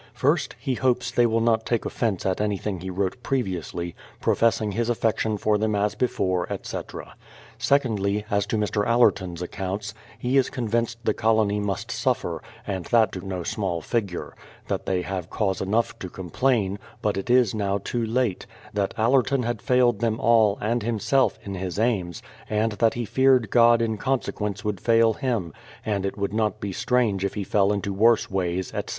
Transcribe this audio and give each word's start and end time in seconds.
First, 0.15 0.55
he 0.57 0.73
hopes 0.73 1.11
they 1.11 1.27
will 1.27 1.41
not 1.41 1.63
take 1.63 1.85
offence 1.85 2.25
at 2.25 2.41
anything 2.41 2.79
he 2.79 2.89
wrote 2.89 3.21
previously, 3.21 3.93
professing 4.19 4.71
his 4.71 4.89
affection 4.89 5.37
for 5.37 5.59
them 5.59 5.75
as 5.75 5.93
before, 5.93 6.51
etc. 6.51 7.13
Secondly, 7.59 8.25
as 8.31 8.47
to 8.47 8.59
]\Ir. 8.59 8.83
Allerton's 8.83 9.43
accounts, 9.43 9.93
he 10.17 10.37
is 10.37 10.49
convinced 10.49 10.97
the 11.05 11.13
colony 11.13 11.59
must 11.59 11.91
suffer, 11.91 12.41
and 12.65 12.85
that 12.85 13.11
to 13.11 13.23
no 13.23 13.43
small 13.43 13.79
figure; 13.79 14.33
that 14.67 14.87
they 14.87 15.03
have 15.03 15.29
cause 15.29 15.61
enough 15.61 15.99
to 15.99 16.09
complain, 16.09 16.79
but 17.03 17.15
it 17.15 17.29
is 17.29 17.53
now 17.53 17.77
too 17.77 18.03
late; 18.03 18.47
that 18.73 18.95
Allerton 18.97 19.43
had 19.43 19.61
failed 19.61 19.99
them 19.99 20.19
all, 20.19 20.57
and 20.59 20.81
himself, 20.81 21.37
in 21.43 21.53
his 21.53 21.77
aims, 21.77 22.23
and 22.49 22.71
that 22.71 22.95
he 22.95 23.05
feared 23.05 23.51
God 23.51 23.83
in 23.83 23.97
consequence 23.97 24.65
would 24.65 24.81
fail 24.81 25.13
him, 25.13 25.53
and 25.85 26.07
it 26.07 26.17
would 26.17 26.33
not 26.33 26.59
be 26.59 26.71
strange 26.71 27.23
if 27.23 27.35
he 27.35 27.43
fell 27.43 27.71
into 27.71 27.93
worse 27.93 28.31
ways, 28.31 28.73
etc. 28.73 28.89